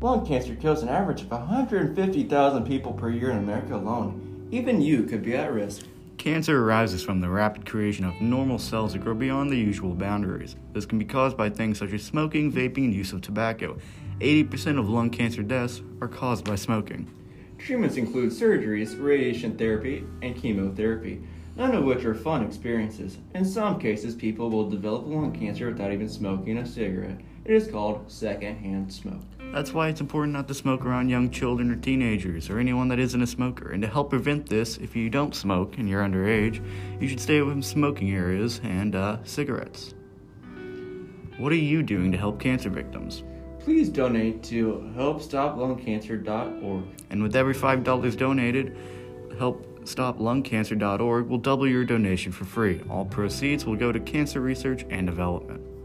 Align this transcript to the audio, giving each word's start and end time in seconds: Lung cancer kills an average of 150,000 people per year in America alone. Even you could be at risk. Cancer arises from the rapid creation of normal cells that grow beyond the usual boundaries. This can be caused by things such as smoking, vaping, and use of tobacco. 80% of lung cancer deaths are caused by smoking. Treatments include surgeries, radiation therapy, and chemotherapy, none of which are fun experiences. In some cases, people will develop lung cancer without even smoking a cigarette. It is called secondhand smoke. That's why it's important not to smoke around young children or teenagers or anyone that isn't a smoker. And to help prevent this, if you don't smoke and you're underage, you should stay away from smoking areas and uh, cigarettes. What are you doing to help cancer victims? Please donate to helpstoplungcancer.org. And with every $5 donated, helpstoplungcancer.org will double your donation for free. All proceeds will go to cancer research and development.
Lung 0.00 0.24
cancer 0.24 0.54
kills 0.54 0.84
an 0.84 0.88
average 0.88 1.22
of 1.22 1.30
150,000 1.32 2.64
people 2.64 2.92
per 2.92 3.10
year 3.10 3.32
in 3.32 3.38
America 3.38 3.74
alone. 3.74 4.48
Even 4.52 4.80
you 4.80 5.02
could 5.02 5.24
be 5.24 5.34
at 5.34 5.52
risk. 5.52 5.86
Cancer 6.18 6.62
arises 6.62 7.02
from 7.02 7.20
the 7.20 7.28
rapid 7.28 7.66
creation 7.66 8.04
of 8.04 8.20
normal 8.20 8.60
cells 8.60 8.92
that 8.92 9.00
grow 9.00 9.14
beyond 9.14 9.50
the 9.50 9.56
usual 9.56 9.94
boundaries. 9.94 10.54
This 10.72 10.86
can 10.86 11.00
be 11.00 11.04
caused 11.04 11.36
by 11.36 11.50
things 11.50 11.80
such 11.80 11.92
as 11.92 12.04
smoking, 12.04 12.52
vaping, 12.52 12.84
and 12.84 12.94
use 12.94 13.12
of 13.12 13.22
tobacco. 13.22 13.76
80% 14.20 14.78
of 14.78 14.88
lung 14.88 15.10
cancer 15.10 15.42
deaths 15.42 15.82
are 16.00 16.06
caused 16.06 16.44
by 16.44 16.54
smoking. 16.54 17.10
Treatments 17.58 17.96
include 17.96 18.30
surgeries, 18.30 19.02
radiation 19.02 19.58
therapy, 19.58 20.04
and 20.22 20.36
chemotherapy, 20.36 21.24
none 21.56 21.74
of 21.74 21.82
which 21.82 22.04
are 22.04 22.14
fun 22.14 22.44
experiences. 22.44 23.18
In 23.34 23.44
some 23.44 23.80
cases, 23.80 24.14
people 24.14 24.48
will 24.48 24.70
develop 24.70 25.08
lung 25.08 25.32
cancer 25.32 25.66
without 25.66 25.92
even 25.92 26.08
smoking 26.08 26.58
a 26.58 26.66
cigarette. 26.66 27.18
It 27.44 27.52
is 27.52 27.66
called 27.66 28.04
secondhand 28.08 28.92
smoke. 28.92 29.22
That's 29.52 29.72
why 29.72 29.88
it's 29.88 30.00
important 30.00 30.34
not 30.34 30.46
to 30.48 30.54
smoke 30.54 30.84
around 30.84 31.08
young 31.08 31.30
children 31.30 31.70
or 31.70 31.76
teenagers 31.76 32.50
or 32.50 32.58
anyone 32.58 32.88
that 32.88 32.98
isn't 32.98 33.22
a 33.22 33.26
smoker. 33.26 33.70
And 33.70 33.80
to 33.82 33.88
help 33.88 34.10
prevent 34.10 34.48
this, 34.48 34.76
if 34.76 34.94
you 34.94 35.08
don't 35.08 35.34
smoke 35.34 35.78
and 35.78 35.88
you're 35.88 36.02
underage, 36.02 36.62
you 37.00 37.08
should 37.08 37.20
stay 37.20 37.38
away 37.38 37.52
from 37.52 37.62
smoking 37.62 38.10
areas 38.14 38.60
and 38.62 38.94
uh, 38.94 39.24
cigarettes. 39.24 39.94
What 41.38 41.50
are 41.52 41.56
you 41.56 41.82
doing 41.82 42.12
to 42.12 42.18
help 42.18 42.38
cancer 42.40 42.68
victims? 42.68 43.22
Please 43.60 43.88
donate 43.88 44.42
to 44.44 44.92
helpstoplungcancer.org. 44.96 46.84
And 47.10 47.22
with 47.22 47.34
every 47.34 47.54
$5 47.54 48.16
donated, 48.16 48.76
helpstoplungcancer.org 49.34 51.26
will 51.26 51.38
double 51.38 51.66
your 51.68 51.84
donation 51.84 52.32
for 52.32 52.44
free. 52.44 52.82
All 52.90 53.04
proceeds 53.04 53.64
will 53.64 53.76
go 53.76 53.92
to 53.92 54.00
cancer 54.00 54.40
research 54.40 54.84
and 54.90 55.06
development. 55.06 55.77